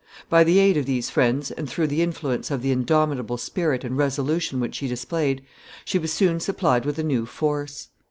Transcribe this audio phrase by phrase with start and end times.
[0.31, 3.95] By the aid of these friends, and through the influence of the indomitable spirit and
[3.95, 5.43] resolution which she displayed,
[5.85, 7.89] she was soon supplied with a new force.